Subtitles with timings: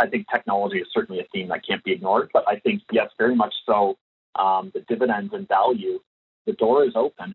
[0.00, 2.30] I think technology is certainly a theme that can't be ignored.
[2.32, 3.98] But I think, yes, very much so,
[4.36, 5.98] um, the dividends and value,
[6.46, 7.34] the door is open.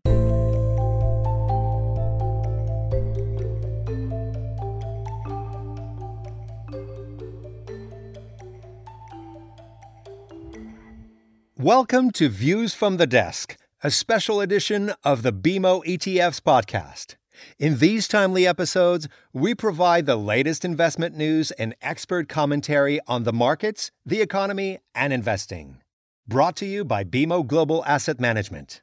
[11.58, 17.16] Welcome to Views from the Desk, a special edition of the BMO ETFs podcast.
[17.58, 23.32] In these timely episodes, we provide the latest investment news and expert commentary on the
[23.32, 25.78] markets, the economy, and investing.
[26.26, 28.82] Brought to you by BMO Global Asset Management.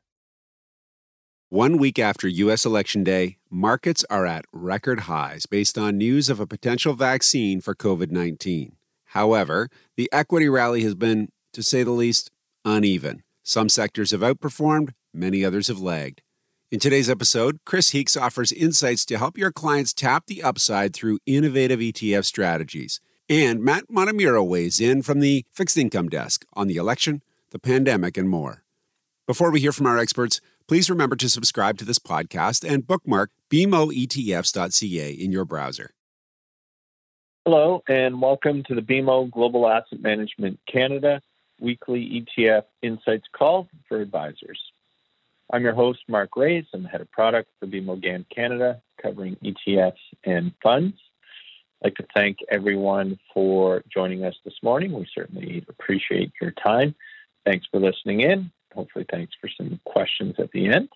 [1.50, 2.66] One week after U.S.
[2.66, 7.76] Election Day, markets are at record highs based on news of a potential vaccine for
[7.76, 8.77] COVID 19.
[9.08, 12.32] However, the equity rally has been, to say the least,
[12.63, 13.24] uneven.
[13.44, 16.22] Some sectors have outperformed, many others have lagged.
[16.72, 21.20] In today's episode, Chris Heakes offers insights to help your clients tap the upside through
[21.26, 23.02] innovative ETF strategies.
[23.28, 28.16] And Matt Montemuro weighs in from the fixed income desk on the election, the pandemic,
[28.16, 28.63] and more.
[29.28, 33.32] Before we hear from our experts, please remember to subscribe to this podcast and bookmark
[33.50, 35.91] bmoetfs.ca in your browser.
[37.44, 41.22] Hello, and welcome to the BMO Global Asset Management Canada
[41.60, 44.71] weekly ETF Insights call for advisors.
[45.54, 46.63] I'm your host, Mark Raes.
[46.74, 49.91] I'm the head of product for BMO GAM Canada, covering ETFs
[50.24, 50.96] and funds.
[51.84, 54.94] I'd like to thank everyone for joining us this morning.
[54.94, 56.96] We certainly appreciate your time.
[57.46, 58.49] Thanks for listening in.
[58.74, 60.88] Hopefully, thanks for some questions at the end.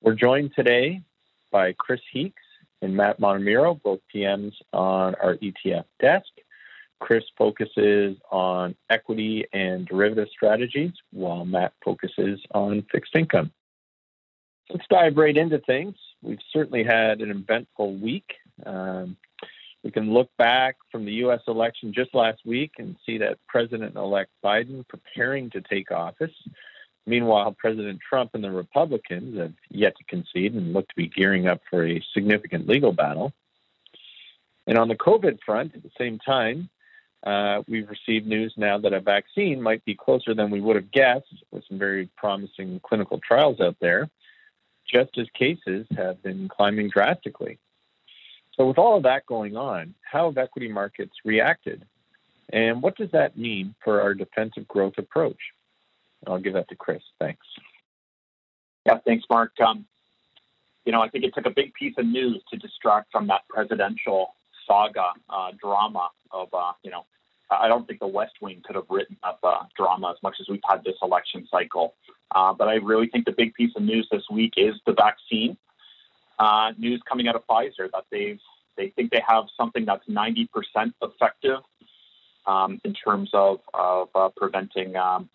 [0.00, 1.02] We're joined today
[1.52, 2.42] by Chris Heakes
[2.80, 6.28] and Matt Montemuro, both PMs on our ETF desk.
[7.00, 13.52] Chris focuses on equity and derivative strategies, while Matt focuses on fixed income.
[14.70, 15.94] Let's dive right into things.
[16.22, 18.32] We've certainly had an eventful week.
[18.64, 19.16] Um,
[19.82, 21.40] we can look back from the U.S.
[21.46, 26.32] election just last week and see that President elect Biden preparing to take office.
[27.06, 31.46] Meanwhile, President Trump and the Republicans have yet to concede and look to be gearing
[31.46, 33.34] up for a significant legal battle.
[34.66, 36.70] And on the COVID front, at the same time,
[37.24, 40.90] uh, we've received news now that a vaccine might be closer than we would have
[40.90, 44.10] guessed, with some very promising clinical trials out there,
[44.86, 47.58] just as cases have been climbing drastically.
[48.56, 51.84] So, with all of that going on, how have equity markets reacted?
[52.50, 55.38] And what does that mean for our defensive growth approach?
[56.26, 57.02] I'll give that to Chris.
[57.18, 57.46] Thanks.
[58.86, 59.52] Yeah, thanks, Mark.
[59.66, 59.86] Um,
[60.84, 63.40] you know, I think it took a big piece of news to distract from that
[63.48, 64.34] presidential
[64.66, 67.04] saga uh, drama of, uh, you know,
[67.50, 70.48] I don't think the West Wing could have written up uh, drama as much as
[70.48, 71.94] we've had this election cycle.
[72.34, 75.56] Uh, but I really think the big piece of news this week is the vaccine
[76.38, 78.40] uh, news coming out of Pfizer that they've
[78.76, 80.48] they think they have something that's 90%
[81.00, 81.60] effective
[82.44, 85.28] um, in terms of of preventing um,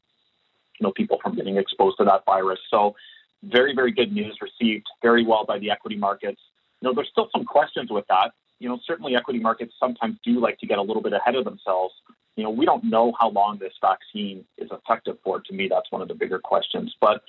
[0.79, 2.59] you know people from getting exposed to that virus.
[2.69, 2.95] So
[3.43, 6.41] very very good news received very well by the equity markets.
[6.81, 10.39] You know, there's still some questions with that you know, certainly equity markets sometimes do
[10.39, 11.93] like to get a little bit ahead of themselves.
[12.35, 15.41] You know, we don't know how long this vaccine is effective for.
[15.41, 16.93] To me, that's one of the bigger questions.
[17.01, 17.21] But,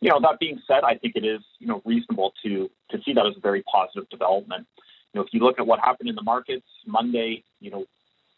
[0.00, 3.12] you know, that being said, I think it is, you know, reasonable to to see
[3.14, 4.66] that as a very positive development.
[5.12, 7.84] You know, if you look at what happened in the markets Monday, you know,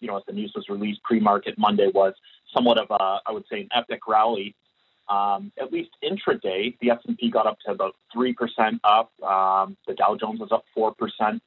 [0.01, 2.15] you know, as the news was released pre-market, Monday was
[2.55, 4.55] somewhat of a, I would say, an epic rally.
[5.09, 9.11] Um, at least intraday, the S&P got up to about three percent up.
[9.23, 11.43] Um, the Dow Jones was up four percent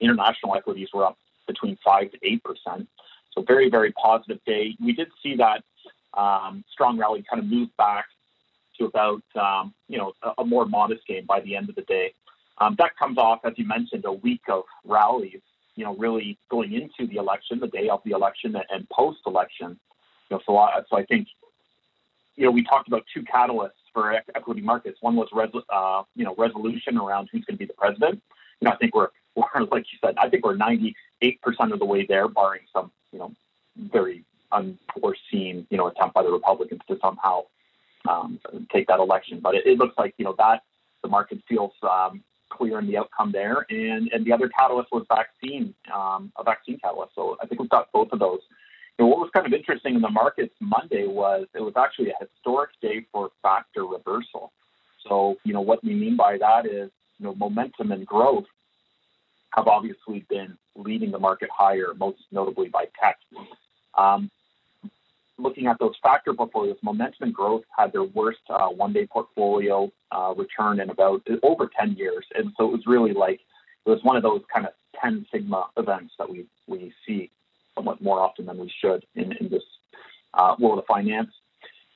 [0.00, 2.86] international equities were up between 5 to 8%.
[3.32, 4.76] So, very, very positive day.
[4.82, 5.62] We did see that
[6.16, 8.06] um, strong rally kind of move back
[8.78, 11.82] to about, um, you know, a, a, more modest gain by the end of the
[11.82, 12.12] day.
[12.58, 15.40] Um, that comes off, as you mentioned, a week of rallies,
[15.74, 19.78] you know, really going into the election, the day of the election, and post election.
[20.30, 21.28] You know, so, I, so I think,
[22.36, 24.98] you know, we talked about two catalysts for equity markets.
[25.00, 28.22] One was, res- uh, you know, resolution around who's going to be the president.
[28.60, 30.94] You know, I think we're we're like you said, I think we're 98%
[31.72, 33.32] of the way there, barring some, you know,
[33.76, 37.42] very unforeseen, you know, attempt by the Republicans to somehow
[38.08, 38.40] um,
[38.72, 39.40] take that election.
[39.40, 40.62] But it, it, looks like, you know, that
[41.02, 43.66] the market feels um, clear in the outcome there.
[43.68, 47.14] And, and the other catalyst was vaccine, um, a vaccine catalyst.
[47.14, 48.40] So I think we've got both of those.
[48.98, 52.14] Know, what was kind of interesting in the markets Monday was it was actually a
[52.18, 54.52] historic day for factor reversal.
[55.06, 58.46] So, you know, what we mean by that is, you know, momentum and growth
[59.56, 63.18] have obviously been leading the market higher, most notably by tech.
[63.96, 64.30] Um,
[65.38, 70.34] looking at those factor portfolios, momentum and growth had their worst uh, one-day portfolio uh,
[70.36, 73.40] return in about over 10 years, and so it was really like
[73.84, 77.30] it was one of those kind of 10 sigma events that we we see
[77.74, 79.62] somewhat more often than we should in, in this
[80.34, 81.30] uh, world of finance.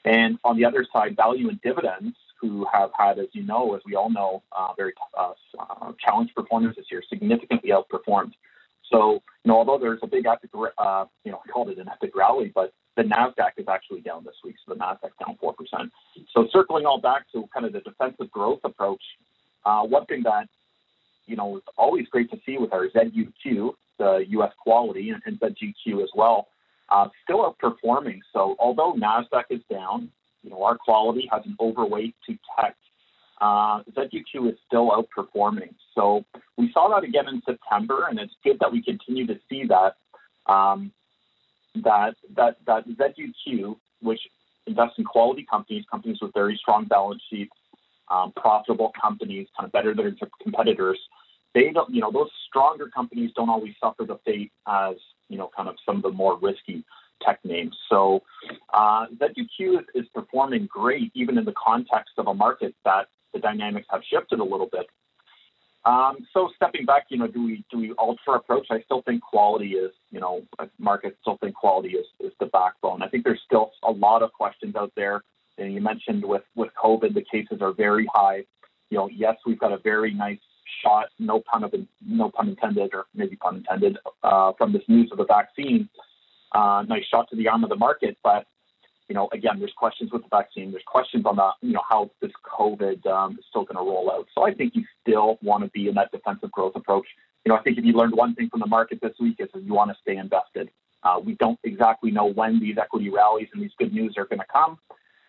[0.04, 3.82] And on the other side, value and dividends, who have had, as you know, as
[3.84, 8.32] we all know, uh, very uh, uh, challenged performance this year, significantly outperformed.
[8.90, 11.88] So, you know, although there's a big epic, uh, you know, I called it an
[11.88, 15.54] epic rally, but the Nasdaq is actually down this week, so the Nasdaq's down four
[15.54, 15.92] percent.
[16.32, 19.02] So, circling all back to kind of the defensive growth approach,
[19.64, 20.48] uh, one thing that
[21.26, 24.52] you know is always great to see with our ZUQ, the U.S.
[24.58, 26.48] quality, and, and ZGQ as well,
[26.88, 28.20] uh, still outperforming.
[28.32, 30.10] So, although Nasdaq is down,
[30.42, 32.76] you know, our quality has an overweight to tech.
[33.40, 35.74] Uh, ZQQ is still outperforming.
[35.94, 36.24] So
[36.58, 39.96] we saw that again in September, and it's good that we continue to see that.
[40.52, 40.92] Um,
[41.84, 44.20] that that that ZQQ, which
[44.66, 47.52] invests in quality companies, companies with very strong balance sheets,
[48.10, 50.98] um, profitable companies, kind of better than their competitors.
[51.54, 54.96] They don't, you know, those stronger companies don't always suffer the fate as
[55.30, 56.84] you know, kind of some of the more risky
[57.24, 57.76] tech names.
[57.88, 58.22] So
[58.72, 63.86] uh, ZQQ is, performing great, even in the context of a market that the dynamics
[63.90, 64.86] have shifted a little bit.
[65.84, 68.66] Um, so stepping back, you know, do we do we ultra approach?
[68.70, 70.42] I still think quality is, you know,
[70.78, 73.02] markets still think quality is, is the backbone.
[73.02, 75.22] I think there's still a lot of questions out there.
[75.56, 78.44] And you mentioned with with COVID, the cases are very high.
[78.90, 80.38] You know, yes, we've got a very nice
[80.82, 81.74] shot, no pun of
[82.06, 85.88] no pun intended, or maybe pun intended, uh, from this news of the vaccine.
[86.52, 88.46] Uh, nice shot to the arm of the market, but
[89.10, 90.70] you know, again, there's questions with the vaccine.
[90.70, 94.08] There's questions on the, you know, how this COVID um, is still going to roll
[94.08, 94.28] out.
[94.36, 97.06] So I think you still want to be in that defensive growth approach.
[97.44, 99.48] You know, I think if you learned one thing from the market this week is
[99.52, 100.70] that you want to stay invested.
[101.02, 104.38] Uh, we don't exactly know when these equity rallies and these good news are going
[104.38, 104.78] to come.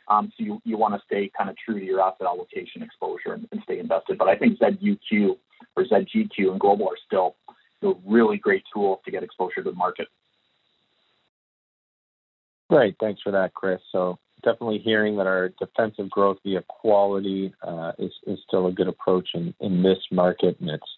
[0.08, 3.34] Um, so you, you want to stay kind of true to your asset allocation exposure
[3.34, 4.20] and, and stay invested.
[4.20, 5.38] But I think ZUQ
[5.76, 7.36] or ZGQ and global are still
[8.06, 10.08] really great tools to get exposure to the market.
[12.72, 12.96] Right.
[13.02, 13.82] Thanks for that, Chris.
[13.92, 18.88] So definitely hearing that our defensive growth via quality uh, is, is still a good
[18.88, 20.58] approach in, in this market.
[20.62, 20.98] And it's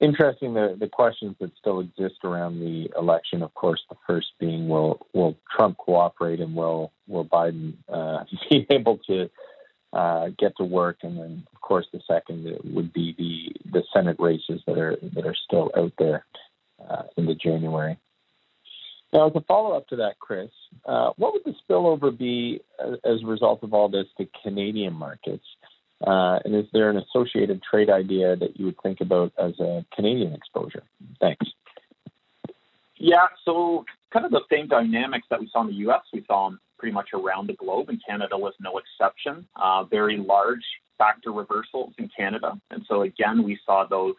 [0.00, 3.42] interesting the, the questions that still exist around the election.
[3.42, 8.66] Of course, the first being will will Trump cooperate and will will Biden uh, be
[8.68, 9.30] able to
[9.94, 10.98] uh, get to work?
[11.02, 15.26] And then, of course, the second would be the the Senate races that are that
[15.26, 16.26] are still out there
[16.86, 17.98] uh, into January.
[19.12, 20.50] Now, as a follow up to that, Chris,
[20.84, 24.92] uh, what would the spillover be as, as, a result of all this to Canadian
[24.92, 25.44] markets?
[26.06, 29.84] Uh, and is there an associated trade idea that you would think about as a
[29.94, 30.82] Canadian exposure?
[31.20, 31.46] Thanks.
[32.98, 36.48] Yeah, so kind of the same dynamics that we saw in the U.S., we saw
[36.48, 39.46] them pretty much around the globe, and Canada was no exception.
[39.56, 40.64] Uh, very large
[40.98, 42.58] factor reversals in Canada.
[42.70, 44.14] And so, again, we saw those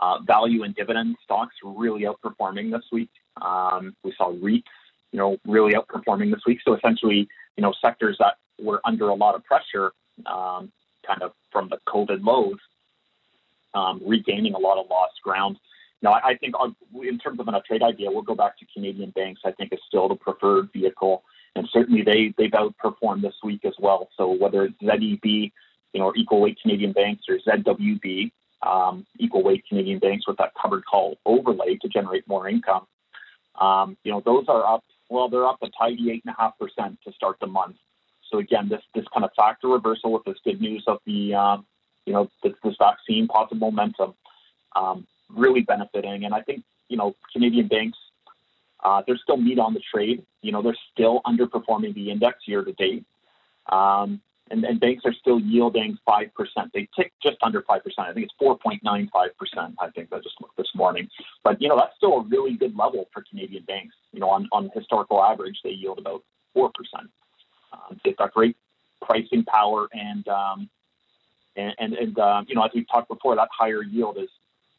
[0.00, 3.10] uh, value and dividend stocks really outperforming this week.
[3.42, 4.64] Um, we saw REITs,
[5.12, 6.58] you know, really outperforming this week.
[6.64, 9.92] So essentially, you know, sectors that were under a lot of pressure,
[10.26, 10.72] um,
[11.06, 12.58] kind of from the COVID lows,
[13.74, 15.58] um, regaining a lot of lost ground.
[16.02, 16.54] Now, I, I think
[17.02, 19.40] in terms of a trade idea, we'll go back to Canadian banks.
[19.44, 21.22] I think is still the preferred vehicle,
[21.56, 24.08] and certainly they they've outperformed this week as well.
[24.16, 25.52] So whether it's ZEB,
[25.92, 28.30] you know, or equal weight Canadian banks or ZWB,
[28.62, 32.86] um, equal weight Canadian banks with that covered call overlay to generate more income.
[33.60, 34.84] Um, you know, those are up.
[35.10, 37.76] Well, they're up a tidy eight and a half percent to start the month.
[38.30, 41.66] So again, this this kind of factor reversal with this good news of the um,
[42.04, 44.14] you know this, this vaccine positive momentum
[44.76, 46.24] um, really benefiting.
[46.24, 47.98] And I think you know Canadian banks
[48.82, 50.24] uh, there's still meat on the trade.
[50.42, 53.04] You know, they're still underperforming the index year to date.
[53.70, 56.30] Um, and, and banks are still yielding 5%.
[56.72, 57.80] They tick just under 5%.
[57.98, 59.74] I think it's 4.95%.
[59.80, 61.08] I think I just looked this morning.
[61.44, 63.94] But, you know, that's still a really good level for Canadian banks.
[64.12, 66.22] You know, on, on historical average, they yield about
[66.56, 66.70] 4%.
[67.72, 68.56] Um, they've got great
[69.02, 70.70] pricing power and, um,
[71.56, 74.28] and, and, and uh, you know, as we've talked before, that higher yield is,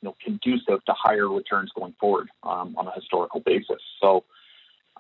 [0.02, 3.82] you know, conducive to higher returns going forward um, on a historical basis.
[4.02, 4.24] So,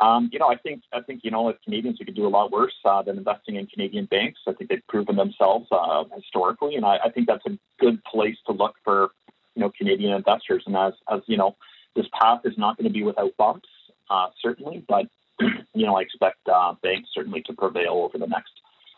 [0.02, 2.30] um, you know, I think I think you know, as Canadians, we could do a
[2.30, 4.40] lot worse uh, than investing in Canadian banks.
[4.48, 8.38] I think they've proven themselves uh, historically, and I, I think that's a good place
[8.46, 9.10] to look for
[9.56, 10.64] you know Canadian investors.
[10.66, 11.58] And as as you know,
[11.96, 13.68] this path is not going to be without bumps,
[14.10, 15.08] uh, certainly, but
[15.74, 18.52] you know, I expect uh, banks certainly to prevail over the next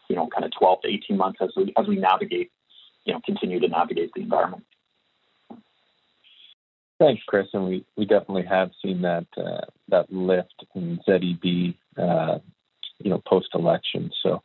[0.07, 2.51] you know kind of 12 to 18 months as we as we navigate,
[3.05, 4.63] you know, continue to navigate the environment.
[7.01, 7.47] Thanks, Chris.
[7.53, 12.37] And we, we definitely have seen that uh, that lift in ZEB, uh,
[12.99, 14.11] you know, post election.
[14.21, 14.43] So,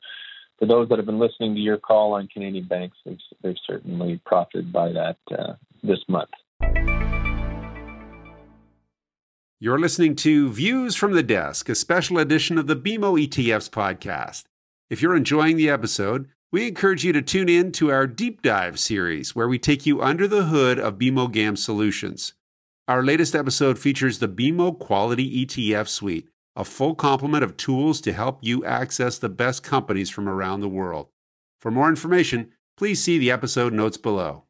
[0.59, 4.23] for those that have been listening to your call on Canadian banks, they've, they've certainly
[4.25, 6.31] profited by that uh, this month.
[9.61, 14.45] You're listening to Views from the Desk, a special edition of the BMO ETFs podcast.
[14.89, 18.79] If you're enjoying the episode, we encourage you to tune in to our deep dive
[18.79, 22.33] series where we take you under the hood of BMO GAM solutions.
[22.89, 28.13] Our latest episode features the BMO Quality ETF Suite, a full complement of tools to
[28.13, 31.09] help you access the best companies from around the world.
[31.59, 34.45] For more information, please see the episode notes below.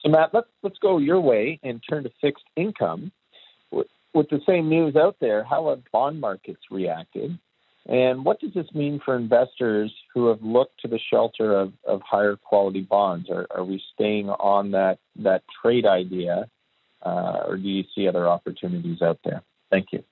[0.00, 3.12] So Matt, let's let's go your way and turn to fixed income.
[3.70, 7.38] With the same news out there, how have bond markets reacted?
[7.86, 12.00] And what does this mean for investors who have looked to the shelter of, of
[12.02, 13.28] higher quality bonds?
[13.28, 16.46] Are, are we staying on that, that trade idea,
[17.04, 19.42] uh, or do you see other opportunities out there?
[19.70, 20.02] Thank you.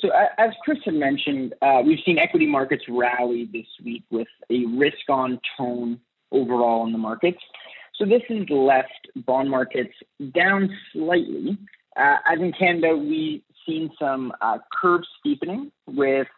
[0.00, 4.66] So, as Chris had mentioned, uh, we've seen equity markets rally this week with a
[4.66, 6.00] risk on tone
[6.32, 7.38] overall in the markets.
[7.94, 9.94] So this has left bond markets
[10.34, 11.56] down slightly.
[11.96, 16.28] Uh, as in Canada, we've seen some uh, curve steepening with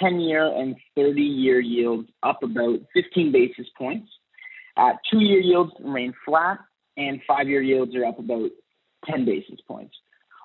[0.00, 4.08] 10 year and 30 year yields up about 15 basis points.
[4.76, 6.58] Uh, two year yields remain flat,
[6.96, 8.50] and five year yields are up about
[9.06, 9.94] 10 basis points.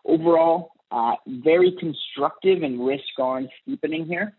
[0.06, 4.36] Overall, uh, very constructive and risk on steepening here.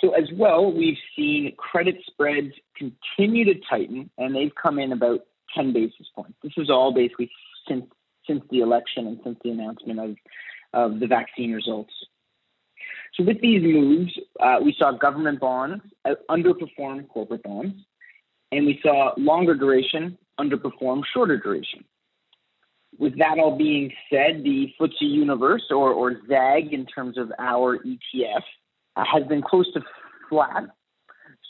[0.00, 5.20] So as well, we've seen credit spreads continue to tighten, and they've come in about
[5.54, 6.34] 10 basis points.
[6.42, 7.30] This is all basically
[7.68, 7.84] since
[8.26, 10.16] since the election and since the announcement of,
[10.72, 11.92] of the vaccine results.
[13.14, 15.82] So with these moves, uh, we saw government bonds
[16.30, 17.74] underperform corporate bonds,
[18.50, 21.84] and we saw longer duration underperform shorter duration.
[22.98, 27.78] With that all being said, the FTSE universe, or, or ZAG in terms of our
[27.78, 28.42] ETF,
[28.96, 29.80] uh, has been close to
[30.28, 30.64] flat.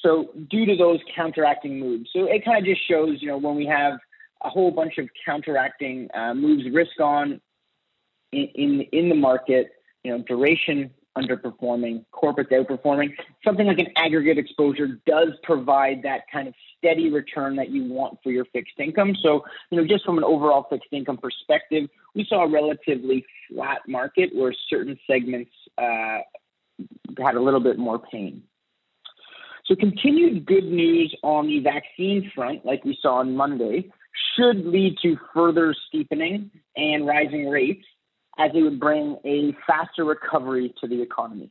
[0.02, 3.54] So due to those counteracting moves, so it kind of just shows, you know, when
[3.54, 3.98] we have
[4.44, 7.40] a whole bunch of counteracting uh, moves, risk on
[8.32, 9.72] in, in the market,
[10.02, 13.10] you know, duration underperforming, corporate outperforming.
[13.44, 18.18] Something like an aggregate exposure does provide that kind of steady return that you want
[18.22, 19.14] for your fixed income.
[19.22, 23.80] So, you know, just from an overall fixed income perspective, we saw a relatively flat
[23.86, 26.18] market where certain segments uh,
[27.18, 28.42] had a little bit more pain.
[29.66, 33.90] So, continued good news on the vaccine front, like we saw on Monday,
[34.36, 37.84] should lead to further steepening and rising rates
[38.38, 41.50] as it would bring a faster recovery to the economy.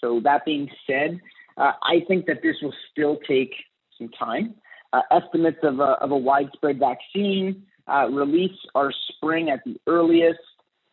[0.00, 1.20] So, that being said,
[1.56, 3.52] uh, I think that this will still take
[3.98, 4.54] some time.
[4.92, 10.38] Uh, estimates of a, of a widespread vaccine uh, release are spring at the earliest.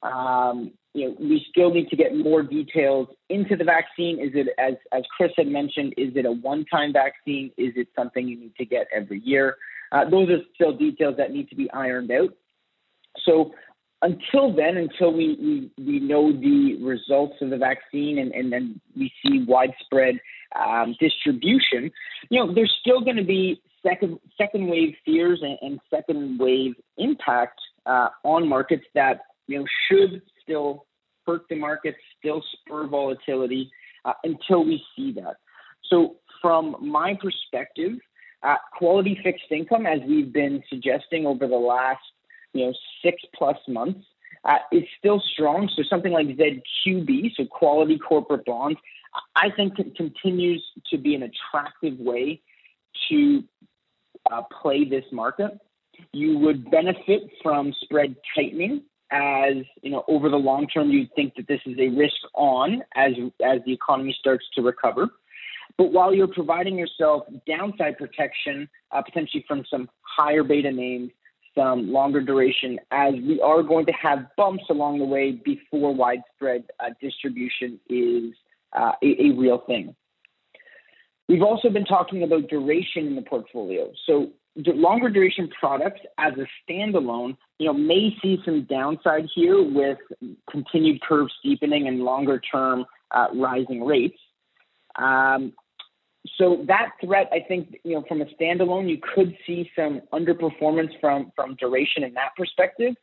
[0.04, 4.20] Um, you know, we still need to get more details into the vaccine.
[4.20, 7.52] Is it, as, as Chris had mentioned, is it a one-time vaccine?
[7.58, 9.58] Is it something you need to get every year?
[9.92, 12.30] Uh, those are still details that need to be ironed out.
[13.26, 13.54] So
[14.02, 18.80] until then, until we, we, we know the results of the vaccine and, and then
[18.96, 20.16] we see widespread
[20.60, 21.92] um, distribution,
[22.30, 26.74] you know, there's still going to be second second wave fears and, and second wave
[26.98, 30.86] impact uh, on markets that you know should still
[31.26, 33.70] hurt the markets, still spur volatility
[34.06, 35.36] uh, until we see that.
[35.90, 37.94] So, from my perspective,
[38.44, 42.00] uh, quality fixed income, as we've been suggesting over the last
[42.54, 44.00] you know six plus months,
[44.46, 45.70] uh, is still strong.
[45.76, 48.80] So something like ZQB, so quality corporate bonds,
[49.36, 52.42] I think continues to be an attractive way
[53.10, 53.44] to
[54.32, 55.60] uh, play this market.
[56.14, 61.34] You would benefit from spread tightening as you know over the long term you'd think
[61.36, 63.14] that this is a risk on as
[63.44, 65.08] as the economy starts to recover
[65.78, 71.10] but while you're providing yourself downside protection uh, potentially from some higher beta names
[71.60, 76.64] some longer duration as we are going to have bumps along the way before widespread
[76.80, 78.34] uh, distribution is
[78.74, 79.96] uh, a, a real thing
[81.30, 83.92] We've also been talking about duration in the portfolio.
[84.08, 90.00] So longer duration products as a standalone, you know, may see some downside here with
[90.50, 94.18] continued curve steepening and longer term uh, rising rates.
[94.96, 95.54] Um,
[96.38, 100.92] so that threat, I think, you know, from a standalone, you could see some underperformance
[101.00, 102.94] from from duration in that perspective.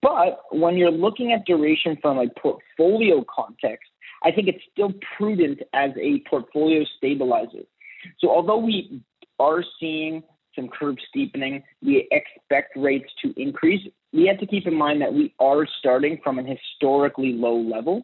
[0.00, 3.90] But when you're looking at duration from a portfolio context,
[4.22, 7.64] I think it's still prudent as a portfolio stabilizer.
[8.20, 9.02] So although we
[9.40, 10.22] are seeing
[10.54, 13.80] some curve steepening, we expect rates to increase.
[14.12, 18.02] We have to keep in mind that we are starting from an historically low level.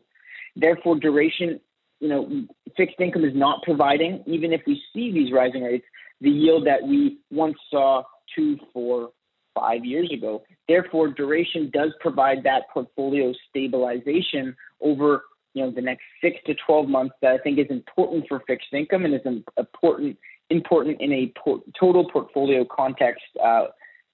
[0.57, 1.61] Therefore, duration,
[2.00, 2.28] you know,
[2.76, 5.85] fixed income is not providing, even if we see these rising rates,
[6.21, 8.02] the yield that we once saw
[8.35, 9.11] two, four,
[9.55, 10.43] five years ago.
[10.69, 15.23] Therefore, duration does provide that portfolio stabilization over
[15.55, 18.73] you know the next six to 12 months that I think is important for fixed
[18.73, 19.21] income and is
[19.57, 20.17] important
[20.50, 23.67] important in a por- total portfolio context, uh,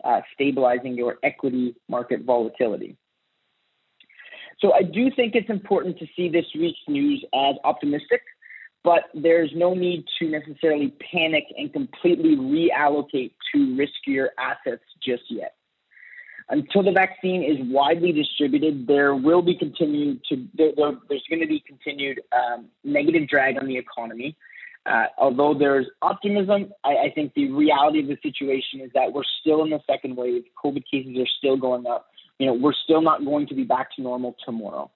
[0.05, 2.97] uh, stabilizing your equity market volatility.
[4.61, 8.23] So I do think it's important to see this week's news as optimistic,
[8.82, 15.54] but there's no need to necessarily panic and completely reallocate to riskier assets just yet.
[16.50, 20.73] Until the vaccine is widely distributed, there will be continued to there,
[21.08, 24.37] there's going to be continued um, negative drag on the economy.
[24.87, 29.23] Uh, although there's optimism, I, I, think the reality of the situation is that we're
[29.41, 30.45] still in the second wave.
[30.62, 32.09] COVID cases are still going up.
[32.38, 34.91] You know, we're still not going to be back to normal tomorrow.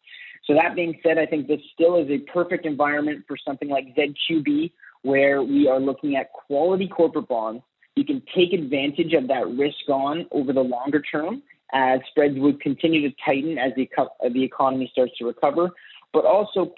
[0.45, 3.95] So that being said, I think this still is a perfect environment for something like
[3.97, 7.62] ZQB, where we are looking at quality corporate bonds.
[7.97, 11.42] You can take advantage of that risk on over the longer term
[11.73, 13.88] as spreads would continue to tighten as the,
[14.33, 15.71] the economy starts to recover,
[16.12, 16.73] but also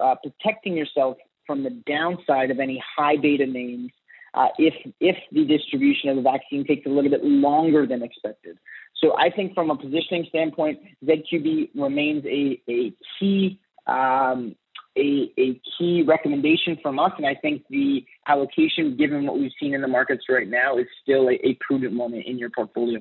[0.00, 1.16] uh, protecting yourself
[1.52, 3.90] from the downside of any high beta names
[4.32, 8.56] uh, if if the distribution of the vaccine takes a little bit longer than expected.
[8.96, 14.56] So I think from a positioning standpoint, ZQB remains a, a key um,
[14.96, 19.74] a, a key recommendation from us, and I think the allocation, given what we've seen
[19.74, 23.00] in the markets right now, is still a, a prudent moment in your portfolio.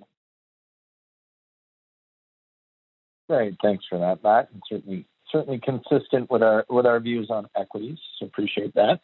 [3.30, 7.48] Great, thanks for that, Matt, and certainly certainly consistent with our with our views on
[7.56, 7.98] equities.
[8.20, 9.02] So appreciate that.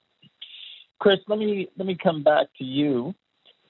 [0.99, 3.13] Chris, let me let me come back to you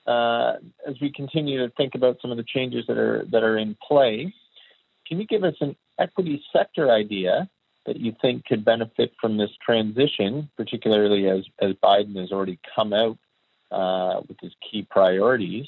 [0.06, 0.54] uh,
[0.88, 3.76] as we continue to think about some of the changes that are that are in
[3.86, 4.34] play.
[5.08, 7.50] Can you give us an equity sector idea
[7.86, 12.94] that you think could benefit from this transition, particularly as as Biden has already come
[12.94, 13.18] out
[13.72, 15.66] uh, with his key priorities,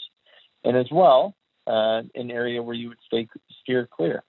[0.63, 1.35] and as well
[1.67, 3.27] uh, an area where you would stay
[3.61, 4.23] steer clear?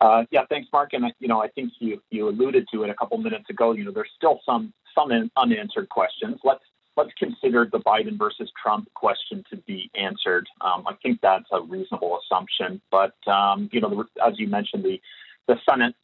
[0.00, 0.92] Uh, yeah, thanks, Mark.
[0.92, 3.72] And you know, I think you you alluded to it a couple minutes ago.
[3.72, 6.38] You know, there's still some some unanswered questions.
[6.44, 6.64] Let's
[6.96, 10.46] let's consider the Biden versus Trump question to be answered.
[10.60, 12.80] Um, I think that's a reasonable assumption.
[12.90, 15.00] But um, you know, the, as you mentioned, the
[15.46, 15.94] the Senate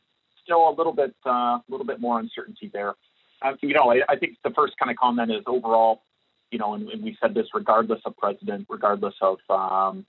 [0.42, 2.94] still a little bit uh, a little bit more uncertainty there.
[3.42, 6.02] Um, you know, I, I, think the first kind of comment is overall,
[6.50, 10.04] you know, and, and we said this regardless of president, regardless of um,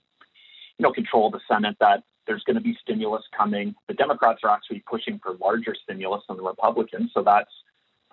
[0.78, 3.74] you know control of the Senate, that there's going to be stimulus coming.
[3.88, 7.50] The Democrats are actually pushing for larger stimulus than the Republicans, so that's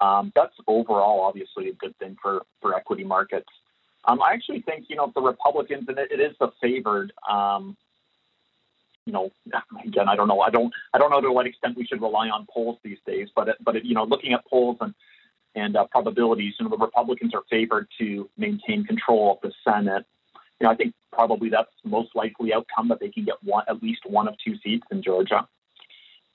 [0.01, 3.49] um, that's overall obviously a good thing for for equity markets.
[4.05, 7.11] Um, I actually think you know the Republicans, and it, it is the favored.
[7.29, 7.75] Um,
[9.05, 9.31] you know,
[9.85, 10.41] again, I don't know.
[10.41, 10.73] I don't.
[10.93, 13.29] I don't know to what extent we should rely on polls these days.
[13.35, 14.93] But but it, you know, looking at polls and
[15.55, 20.05] and uh, probabilities, you know, the Republicans are favored to maintain control of the Senate
[20.59, 23.63] you know, I think probably that's the most likely outcome that they can get one,
[23.67, 25.47] at least one of two seats in Georgia.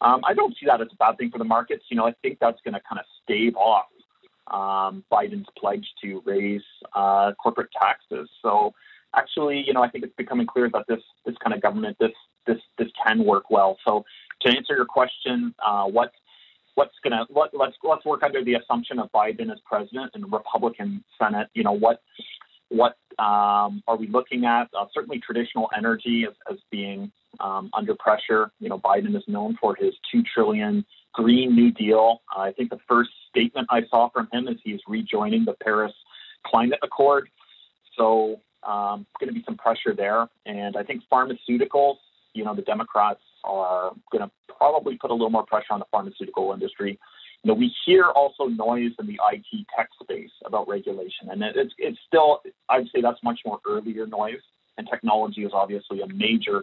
[0.01, 1.85] Um, I don't see that as a bad thing for the markets.
[1.89, 3.87] You know, I think that's going to kind of stave off
[4.49, 6.63] um, Biden's pledge to raise
[6.95, 8.29] uh, corporate taxes.
[8.43, 8.75] So
[9.17, 12.13] actually, you know, I think it's becoming clear that this this kind of government this
[12.47, 13.79] this this can work well.
[13.87, 14.05] So
[14.43, 16.13] to answer your question, uh, what
[16.75, 21.03] what's gonna let, let's let's work under the assumption of Biden as president and Republican
[21.19, 21.49] Senate.
[21.55, 22.03] You know what
[22.69, 24.69] what um, are we looking at?
[24.79, 28.51] Uh, certainly, traditional energy as, as being um, under pressure.
[28.61, 32.23] You know, Biden is known for his two trillion Green New Deal.
[32.35, 35.93] Uh, I think the first statement I saw from him is he's rejoining the Paris
[36.47, 37.29] Climate Accord.
[37.97, 40.29] So, um, going to be some pressure there.
[40.47, 41.97] And I think pharmaceuticals.
[42.33, 45.87] You know, the Democrats are going to probably put a little more pressure on the
[45.91, 46.99] pharmaceutical industry
[47.45, 51.75] you know, we hear also noise in the IT tech space about regulation, and it's
[51.77, 54.41] it's still I'd say that's much more earlier noise,
[54.79, 56.63] and technology is obviously a major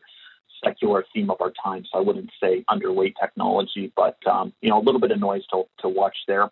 [0.64, 1.86] secular theme of our time.
[1.92, 5.46] So I wouldn't say underweight technology, but um, you know, a little bit of noise
[5.52, 6.50] to to watch there.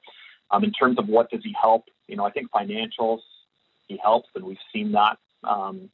[0.52, 3.20] Um, in terms of what does he help, you know, I think financials
[3.88, 5.90] he helps, and we've seen that um,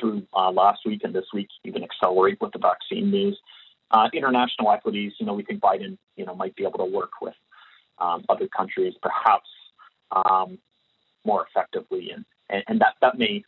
[0.00, 3.38] through uh, last week and this week even accelerate with the vaccine news.
[3.90, 7.20] Uh, international equities, you know, we think Biden, you know, might be able to work
[7.20, 7.34] with
[7.98, 9.48] um, other countries perhaps
[10.12, 10.58] um,
[11.24, 13.44] more effectively, and, and, and that that may,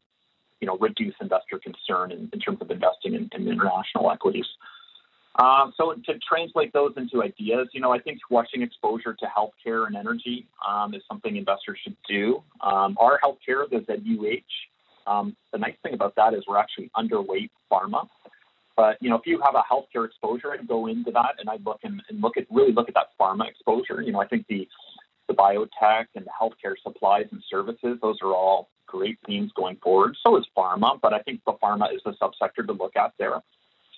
[0.61, 4.47] you know, reduce investor concern in, in terms of investing in, in international equities.
[5.39, 9.87] Um, so to translate those into ideas, you know, I think watching exposure to healthcare
[9.87, 12.43] and energy um, is something investors should do.
[12.63, 14.43] Um, our healthcare, is the ZUH,
[15.07, 18.09] um, the nice thing about that is we're actually underweight pharma.
[18.77, 21.65] But you know, if you have a healthcare exposure, I'd go into that and I'd
[21.65, 24.03] look and, and look at really look at that pharma exposure.
[24.03, 24.69] You know, I think the
[25.29, 30.17] the biotech and the healthcare supplies and services, those are all great themes going forward.
[30.25, 33.43] So is pharma, but I think the pharma is the subsector to look at there.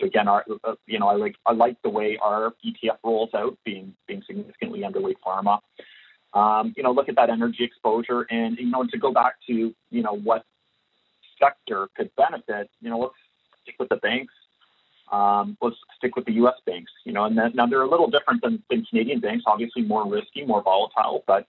[0.01, 3.31] So again, our, uh, you know, I like I like the way our ETF rolls
[3.35, 5.59] out, being being significantly underweight pharma.
[6.35, 9.75] Um, you know, look at that energy exposure, and you know, to go back to
[9.91, 10.45] you know what
[11.41, 12.71] sector could benefit.
[12.81, 13.15] You know, let's
[13.63, 14.33] stick with the banks.
[15.13, 16.55] Um, let's stick with the U.S.
[16.67, 16.93] banks.
[17.05, 19.45] You know, and then, now they're a little different than, than Canadian banks.
[19.47, 21.47] Obviously, more risky, more volatile, but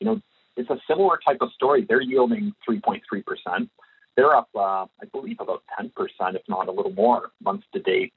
[0.00, 0.20] you know,
[0.56, 1.86] it's a similar type of story.
[1.88, 3.70] They're yielding 3.3 percent
[4.16, 5.90] they're up, uh, I believe, about 10%,
[6.34, 8.12] if not a little more, month to date.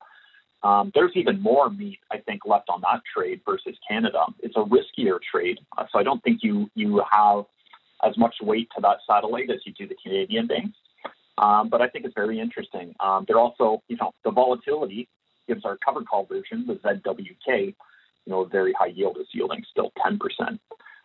[0.64, 4.26] Um, there's even more meat, I think, left on that trade versus Canada.
[4.40, 7.46] It's a riskier trade, uh, so I don't think you you have
[8.04, 10.78] as much weight to that satellite as you do the Canadian banks.
[11.38, 12.96] Um, but I think it's very interesting.
[13.00, 15.08] Um, they're also, you know, the volatility
[15.48, 17.76] gives our covered call version, the ZWK, you
[18.28, 20.60] know, a very high yield is yielding still 10%.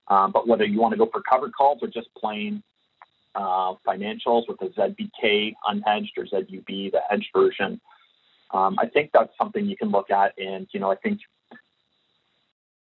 [0.08, 2.62] Um, but whether you want to go for covered calls or just plain
[3.34, 7.80] uh, financials with the ZBK unhedged or ZUB, the hedged version.
[8.52, 10.32] Um, I think that's something you can look at.
[10.38, 11.20] And, you know, I think,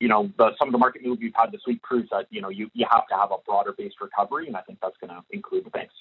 [0.01, 2.40] you know, the, some of the market moves you've had this week proves that, you
[2.40, 4.47] know, you, you have to have a broader based recovery.
[4.47, 5.95] And I think that's going to include the banks.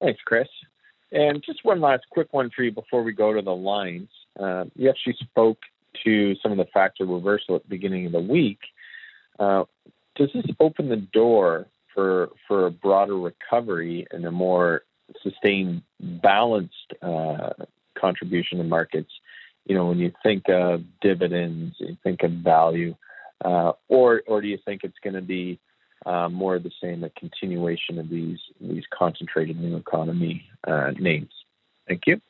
[0.00, 0.48] Thanks, Chris.
[1.12, 4.08] And just one last quick one for you before we go to the lines.
[4.38, 5.58] Uh, you actually spoke
[6.04, 8.60] to some of the factor reversal at the beginning of the week.
[9.38, 9.64] Uh,
[10.16, 14.82] does this open the door for for a broader recovery and a more
[15.22, 17.50] sustained, balanced uh,
[17.94, 19.10] contribution to markets?
[19.66, 22.94] You know, when you think of dividends, you think of value,
[23.44, 25.58] uh, or or do you think it's going to be
[26.06, 31.30] uh, more of the same, a continuation of these these concentrated new economy uh, names?
[31.86, 32.20] Thank you.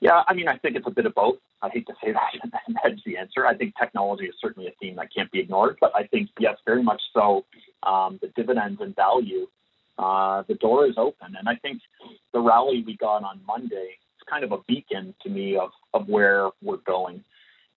[0.00, 1.38] Yeah, I mean, I think it's a bit of both.
[1.62, 3.46] I hate to say that, and that's the answer.
[3.46, 6.56] I think technology is certainly a theme that can't be ignored, but I think, yes,
[6.66, 7.44] very much so.
[7.82, 9.46] Um, the dividends and value,
[9.98, 11.36] uh, the door is open.
[11.38, 11.80] And I think
[12.32, 16.08] the rally we got on Monday is kind of a beacon to me of, of
[16.08, 17.24] where we're going.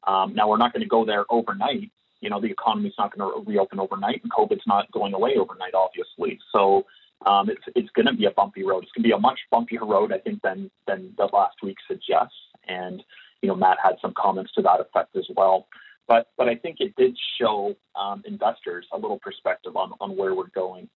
[0.06, 1.92] Um, now, we're not going to go there overnight.
[2.22, 5.74] You know, the economy's not going to reopen overnight, and COVID's not going away overnight,
[5.74, 6.40] obviously.
[6.54, 6.86] So
[7.26, 8.84] um, it's it's going to be a bumpy road.
[8.84, 11.78] It's going to be a much bumpier road, I think, than than the last week
[11.88, 12.36] suggests.
[12.68, 13.04] And
[13.42, 15.68] you know, Matt had some comments to that effect as well.
[16.08, 20.34] But but I think it did show um, investors a little perspective on on where
[20.34, 20.90] we're going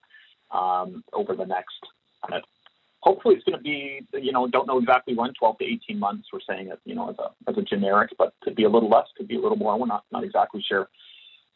[0.52, 1.80] um, over the next
[2.26, 2.50] kind of.
[3.02, 6.30] Hopefully, it's going to be you know don't know exactly when 12 to 18 months.
[6.32, 8.90] We're saying it you know as a as a generic, but could be a little
[8.90, 9.78] less, could be a little more.
[9.78, 10.88] We're not not exactly sure.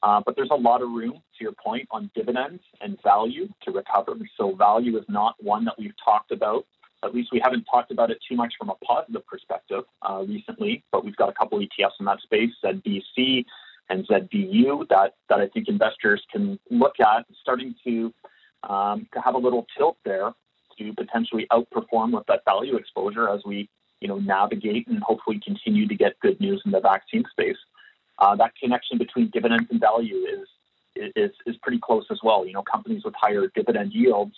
[0.04, 3.72] Uh, but there's a lot of room, to your point, on dividends and value to
[3.72, 4.14] recover.
[4.38, 6.66] So value is not one that we've talked about
[7.04, 10.84] at least we haven't talked about it too much from a positive perspective uh, recently,
[10.92, 13.46] but we've got a couple ETFs in that space, ZVC
[13.90, 18.14] and ZVU, that, that I think investors can look at, starting to,
[18.68, 20.34] um, to have a little tilt there
[20.78, 23.70] to potentially outperform with that value exposure as we
[24.02, 27.58] you know, navigate and hopefully continue to get good news in the vaccine space.
[28.20, 30.48] Uh, that connection between dividends and value is,
[31.16, 32.46] is, is pretty close as well.
[32.46, 34.36] You know, companies with higher dividend yields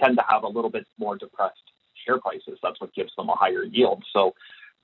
[0.00, 1.56] tend to have a little bit more depressed
[2.04, 2.58] share prices.
[2.62, 4.04] That's what gives them a higher yield.
[4.12, 4.34] So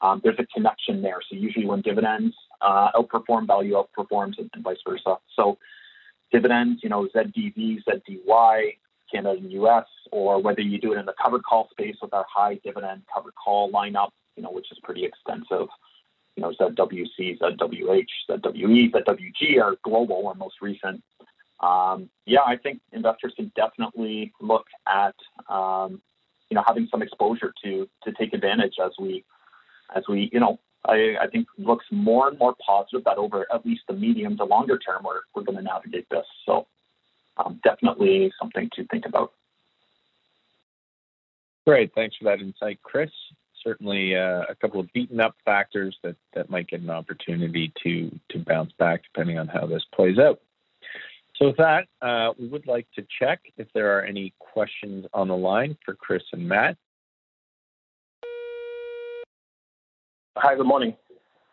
[0.01, 1.19] um, there's a connection there.
[1.29, 5.17] So usually when dividends uh, outperform, value outperforms, and, and, vice versa.
[5.37, 5.59] So
[6.33, 8.77] dividends, you know, ZDV, ZDY,
[9.13, 12.27] Canada and US, or whether you do it in the covered call space with our
[12.33, 15.69] high dividend covered call lineup, you know, which is pretty extensive.
[16.41, 21.03] You know, ZWC, ZWH, ZWE, ZWG are global or most recent
[21.61, 25.15] um, yeah, I think investors can definitely look at
[25.49, 26.01] um,
[26.49, 29.25] you know having some exposure to to take advantage as we
[29.95, 33.67] as we you know I, I think looks more and more positive that over at
[33.67, 36.27] least the medium to longer term we're we're going to navigate this.
[36.47, 36.67] So
[37.37, 39.33] um, definitely something to think about.
[41.67, 43.11] Great, thanks for that insight, Chris.
[43.63, 48.11] Certainly uh, a couple of beaten up factors that that might get an opportunity to
[48.31, 50.41] to bounce back depending on how this plays out.
[51.37, 55.29] So with that, uh, we would like to check if there are any questions on
[55.29, 56.77] the line for Chris and Matt.
[60.37, 60.95] Hi, good morning.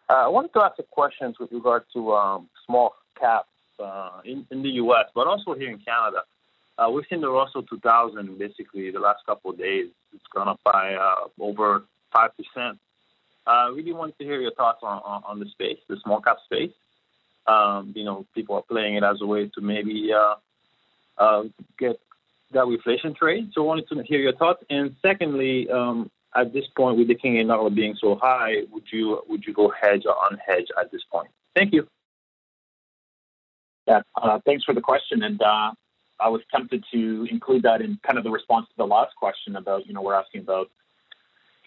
[0.09, 3.49] Uh, I wanted to ask a question with regard to um, small caps
[3.83, 6.23] uh, in, in the U.S., but also here in Canada.
[6.77, 9.87] Uh, we've seen the Russell 2000 basically the last couple of days.
[10.13, 11.27] It's gone up by uh,
[12.13, 12.77] 5%.
[13.45, 16.19] I uh, really wanted to hear your thoughts on, on, on the space, the small
[16.19, 16.71] cap space.
[17.47, 20.35] Um, you know, people are playing it as a way to maybe uh,
[21.17, 21.43] uh,
[21.79, 21.97] get
[22.51, 23.51] that reflation trade.
[23.53, 24.63] So I wanted to hear your thoughts.
[24.69, 28.83] And secondly, um, at this point, with the king and dollar being so high, would
[28.91, 31.29] you would you go hedge or unhedge at this point?
[31.55, 31.87] Thank you.
[33.87, 35.23] Yeah, uh, thanks for the question.
[35.23, 35.71] And uh,
[36.19, 39.55] I was tempted to include that in kind of the response to the last question
[39.55, 40.69] about, you know, we're asking about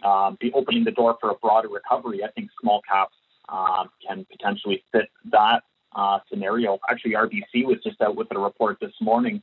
[0.03, 2.23] um, the opening the door for a broader recovery.
[2.25, 3.15] I think small caps
[3.49, 5.63] uh, can potentially fit that
[5.95, 6.79] uh, scenario.
[6.89, 9.43] Actually, RBC was just out with a report this morning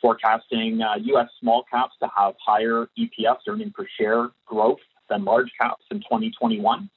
[0.00, 1.28] forecasting uh, U.S.
[1.40, 6.90] small caps to have higher EPS earning per share growth than large caps in 2021.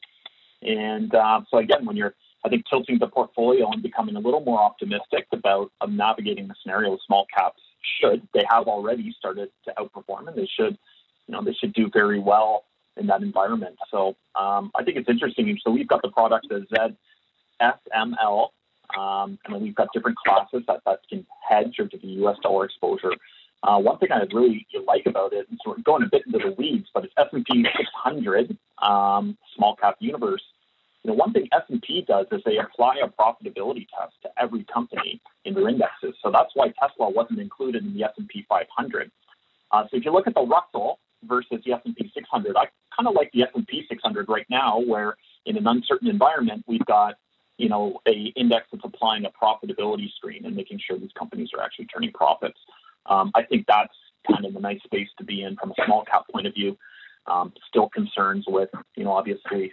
[0.64, 2.14] And uh, so again, when you're
[2.46, 6.56] I think tilting the portfolio and becoming a little more optimistic about um, navigating the
[6.62, 7.62] scenario small caps
[8.00, 10.78] should they have already started to outperform and they should
[11.28, 12.64] you know they should do very well
[13.00, 13.78] in that environment.
[13.92, 15.58] So um, I think it's interesting.
[15.64, 16.66] So we've got the product the
[17.62, 18.50] ZSML,
[18.98, 22.38] um, and then we've got different classes that, that can hedge or the U.S.
[22.42, 23.12] dollar exposure.
[23.64, 26.38] Uh, one thing I really like about it, and so we're going a bit into
[26.38, 30.44] the weeds, but it's S&P 600 um, small cap universe.
[31.04, 35.20] You know, one thing S&P does is they apply a profitability test to every company
[35.46, 36.16] in their indexes.
[36.22, 39.12] So that's why Tesla wasn't included in the S&P 500.
[39.72, 43.14] Uh, so if you look at the Russell versus the S&P 600, I kind of
[43.14, 47.16] like the S&P 600 right now, where in an uncertain environment, we've got
[47.58, 51.64] you know a index that's applying a profitability screen and making sure these companies are
[51.64, 52.60] actually turning profits.
[53.08, 53.94] Um, I think that's
[54.30, 56.78] kind of a nice space to be in from a small cap point of view.
[57.26, 59.72] Um, still concerns with you know obviously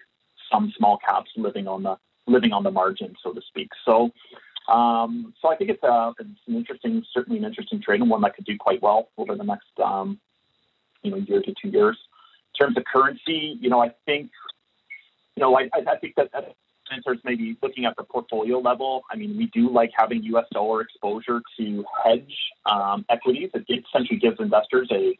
[0.52, 3.68] some small caps living on the living on the margin, so to speak.
[3.84, 4.10] So.
[4.66, 8.22] Um, so I think it's, a, it's an interesting, certainly an interesting trade and one
[8.22, 10.18] that could do quite well over the next, um,
[11.04, 11.96] you know, year to two years.
[12.54, 14.30] In terms of currency, you know, I think,
[15.36, 16.54] you know, I, I think that, that
[16.92, 19.02] answers maybe looking at the portfolio level.
[19.10, 20.44] I mean, we do like having U.S.
[20.52, 22.34] dollar exposure to hedge
[22.66, 23.50] um, equities.
[23.54, 25.18] It, it essentially gives investors a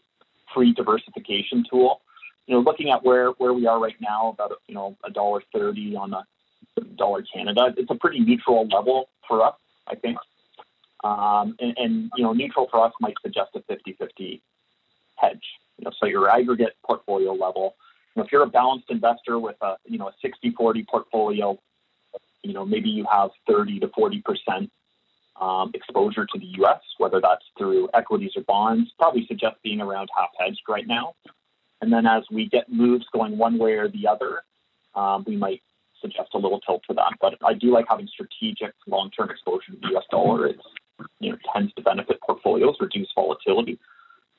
[0.53, 2.01] free diversification tool.
[2.47, 5.43] You know, looking at where where we are right now, about you know a dollar
[5.53, 6.25] thirty on a
[6.97, 9.55] dollar Canada, it's a pretty neutral level for us,
[9.89, 10.19] I think.
[11.03, 14.41] Um, and, and, you know, neutral for us might suggest a 50-50
[15.17, 15.43] hedge.
[15.79, 17.75] You know, so your aggregate portfolio level.
[18.15, 21.59] You know, if you're a balanced investor with a you know a 60-40 portfolio,
[22.43, 24.71] you know maybe you have 30 to 40 percent
[25.41, 28.91] um, exposure to the U.S., whether that's through equities or bonds.
[28.99, 31.15] Probably suggest being around half hedged right now.
[31.81, 34.43] And then as we get moves going one way or the other,
[34.95, 35.61] um, we might
[36.01, 37.15] suggest a little tilt to that.
[37.21, 40.05] But I do like having strategic long-term exposure to the U.S.
[40.11, 40.47] dollar.
[40.47, 40.57] It
[41.19, 43.79] you know tends to benefit portfolios, reduce volatility.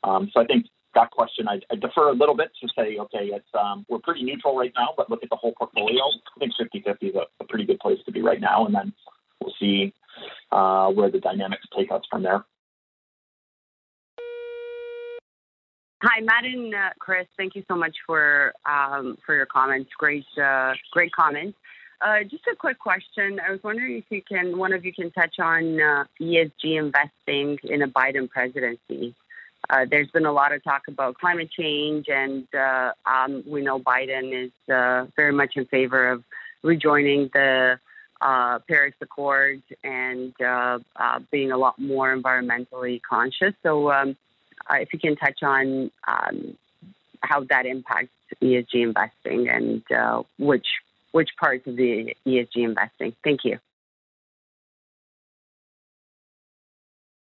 [0.03, 3.29] Um, so I think that question, I, I, defer a little bit to say, okay,
[3.31, 6.03] it's um, we're pretty neutral right now, but look at the whole portfolio.
[6.35, 8.93] I think 50-50 is a, a pretty good place to be right now, and then
[9.41, 9.93] we'll see
[10.51, 12.43] uh, where the dynamics take us from there.
[16.03, 17.25] Hi, Matt and uh, Chris.
[17.37, 19.89] Thank you so much for um, for your comments.
[19.97, 21.57] Great, uh, great comments.
[22.01, 23.39] Uh, just a quick question.
[23.45, 27.57] I was wondering if you can, one of you can touch on uh, ESG investing
[27.63, 29.15] in a Biden presidency.
[29.69, 33.79] Uh, there's been a lot of talk about climate change, and uh, um, we know
[33.79, 36.23] Biden is uh, very much in favor of
[36.61, 37.79] rejoining the
[38.21, 43.53] uh, Paris Accord and uh, uh, being a lot more environmentally conscious.
[43.63, 44.15] So, um,
[44.71, 46.57] if you can touch on um,
[47.21, 48.09] how that impacts
[48.41, 49.83] ESG investing and
[50.39, 50.67] which
[51.11, 53.15] which parts of the ESG investing.
[53.23, 53.59] Thank you.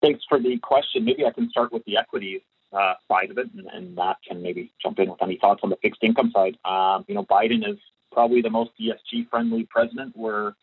[0.03, 1.05] Thanks for the question.
[1.05, 2.41] Maybe I can start with the equities
[2.73, 5.69] uh, side of it, and, and Matt can maybe jump in with any thoughts on
[5.69, 6.57] the fixed income side.
[6.65, 7.77] Um, you know, Biden is
[8.11, 10.55] probably the most ESG friendly president we're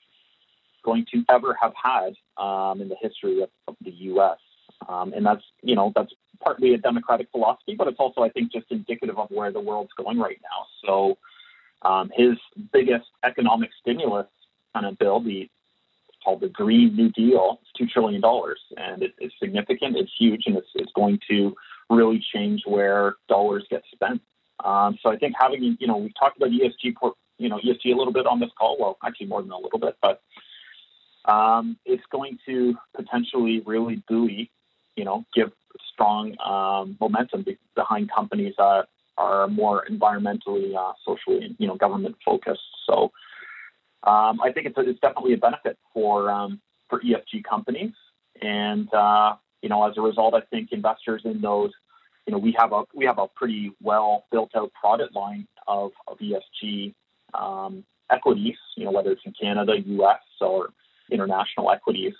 [0.84, 4.36] going to ever have had um, in the history of, of the U.S.
[4.86, 6.12] Um, and that's you know that's
[6.44, 9.92] partly a democratic philosophy, but it's also I think just indicative of where the world's
[9.96, 10.66] going right now.
[10.86, 11.18] So
[11.88, 12.36] um, his
[12.74, 14.26] biggest economic stimulus
[14.74, 15.48] kind of bill, the
[16.30, 17.58] called the Green New Deal.
[17.62, 19.96] It's two trillion dollars, and it, it's significant.
[19.96, 21.54] It's huge, and it's, it's going to
[21.88, 24.20] really change where dollars get spent.
[24.64, 26.94] Um, so I think having you know we've talked about ESG,
[27.38, 28.76] you know ESG a little bit on this call.
[28.78, 30.22] Well, actually more than a little bit, but
[31.30, 34.50] um, it's going to potentially really buoy,
[34.96, 35.50] you know, give
[35.92, 38.86] strong um, momentum behind companies that
[39.18, 42.62] are more environmentally, uh, socially, you know, government focused.
[42.86, 43.12] So
[44.04, 47.92] um, I think it's, a, it's definitely a benefit for um, for ESG companies,
[48.40, 51.70] and uh, you know, as a result, I think investors in those,
[52.26, 55.92] you know, we have a we have a pretty well built out product line of
[56.08, 56.94] of ESG
[57.34, 58.56] um, equities.
[58.76, 60.70] You know, whether it's in Canada, U.S., or
[61.10, 62.14] international equities.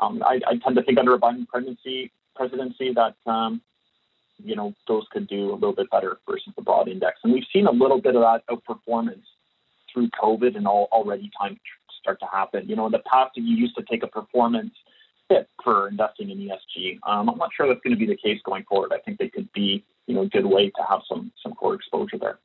[0.00, 3.60] Um, I, I, tend to think under a Biden presidency presidency that um,
[4.42, 7.44] you know those could do a little bit better versus the broad index, and we've
[7.52, 9.24] seen a little bit of that outperformance
[9.98, 11.58] through COVID and all, already time
[12.00, 12.68] start to happen.
[12.68, 14.72] You know, in the past, you used to take a performance
[15.28, 16.98] fit for investing in ESG.
[17.06, 18.92] Um, I'm not sure that's going to be the case going forward.
[18.92, 21.74] I think they could be, you know, a good way to have some some core
[21.74, 22.38] exposure there.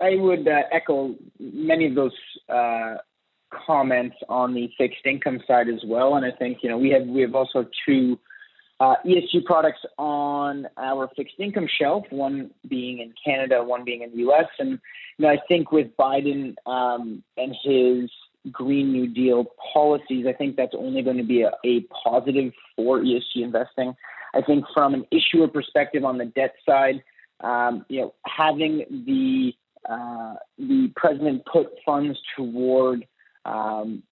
[0.00, 2.12] I would uh, echo many of those
[2.48, 2.96] uh,
[3.66, 7.06] comments on the fixed income side as well, and I think you know we have
[7.06, 8.18] we have also two
[8.80, 14.10] uh, ESG products on our fixed income shelf, one being in Canada, one being in
[14.10, 14.46] the U.S.
[14.58, 14.78] And
[15.18, 18.10] you know, I think with Biden um, and his
[18.52, 23.00] Green New Deal policies, I think that's only going to be a, a positive for
[23.00, 23.94] ESG investing.
[24.34, 27.02] I think from an issuer perspective on the debt side,
[27.40, 29.52] um, you know, having the
[29.88, 33.06] uh, the president put funds toward
[33.44, 34.02] um,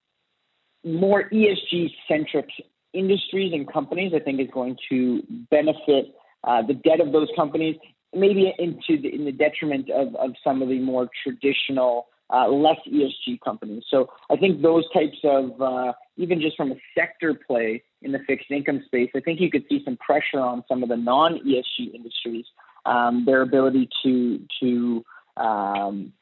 [0.83, 2.47] more ESG centric
[2.95, 7.75] industries and companies, I think is going to benefit uh, the debt of those companies,
[8.13, 12.77] maybe into the, in the detriment of, of some of the more traditional, uh, less
[12.87, 13.83] ESG companies.
[13.89, 18.19] So I think those types of, uh, even just from a sector play in the
[18.27, 21.39] fixed income space, I think you could see some pressure on some of the non
[21.39, 22.45] ESG industries,
[22.85, 25.05] um, their ability to to
[25.37, 26.13] um,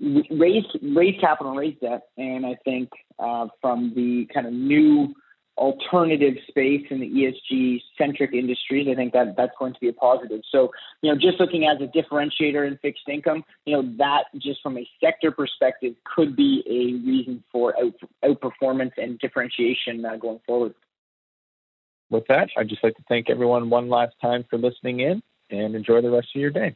[0.00, 2.08] raise raise capital raise debt.
[2.16, 5.14] And I think uh, from the kind of new
[5.56, 9.92] alternative space in the ESG centric industries, I think that that's going to be a
[9.92, 10.40] positive.
[10.50, 10.70] So,
[11.02, 14.78] you know, just looking as a differentiator in fixed income, you know, that just from
[14.78, 20.74] a sector perspective could be a reason for out, outperformance and differentiation uh, going forward.
[22.08, 25.74] With that, I'd just like to thank everyone one last time for listening in and
[25.74, 26.74] enjoy the rest of your day.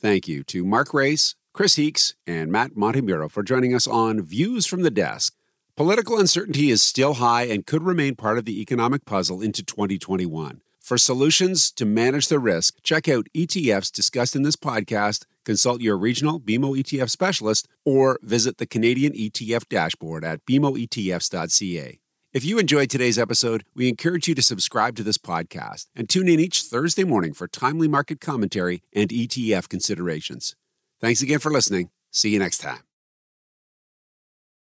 [0.00, 4.64] Thank you to Mark Raes, Chris Heakes, and Matt Montemurro for joining us on Views
[4.64, 5.34] from the Desk.
[5.78, 10.60] Political uncertainty is still high and could remain part of the economic puzzle into 2021.
[10.80, 15.96] For solutions to manage the risk, check out ETFs discussed in this podcast, consult your
[15.96, 22.00] regional BMO ETF specialist, or visit the Canadian ETF dashboard at bmoetfs.ca.
[22.32, 26.26] If you enjoyed today's episode, we encourage you to subscribe to this podcast and tune
[26.26, 30.56] in each Thursday morning for timely market commentary and ETF considerations.
[31.00, 31.90] Thanks again for listening.
[32.10, 32.87] See you next time.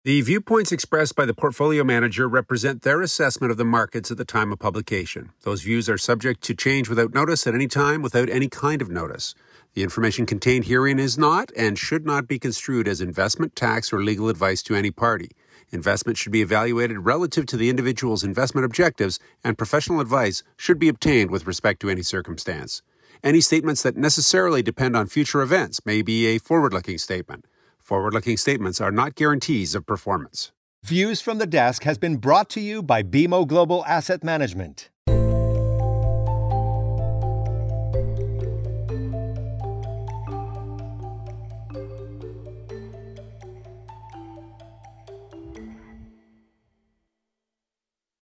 [0.04, 4.24] The viewpoints expressed by the portfolio manager represent their assessment of the markets at the
[4.26, 5.30] time of publication.
[5.44, 8.90] Those views are subject to change without notice at any time without any kind of
[8.90, 9.34] notice.
[9.72, 14.02] The information contained herein is not and should not be construed as investment, tax, or
[14.02, 15.30] legal advice to any party.
[15.70, 20.90] Investment should be evaluated relative to the individual's investment objectives, and professional advice should be
[20.90, 22.82] obtained with respect to any circumstance.
[23.22, 27.46] Any statements that necessarily depend on future events may be a forward looking statement.
[27.84, 30.52] Forward looking statements are not guarantees of performance.
[30.84, 34.88] Views from the Desk has been brought to you by BMO Global Asset Management.